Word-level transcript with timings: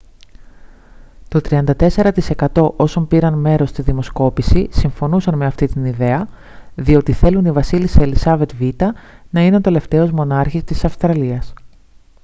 το 1.27 1.39
34% 1.77 2.75
όσων 2.75 3.07
πήραν 3.07 3.39
μέρος 3.39 3.69
στη 3.69 3.81
δημοσκόπηση 3.81 4.67
συμφωνούσαν 4.71 5.35
με 5.37 5.45
αυτή 5.45 5.67
την 5.67 5.85
ιδέα 5.85 6.27
διότι 6.75 7.11
θέλουν 7.11 7.45
η 7.45 7.51
βασίλισσα 7.51 8.01
ελισάβετ 8.01 8.51
β΄να 8.59 9.41
είναι 9.43 9.55
ο 9.55 9.61
τελευταίος 9.61 10.11
μονάρχης 10.11 10.63
της 10.63 10.85
αυστραλίας 10.85 11.53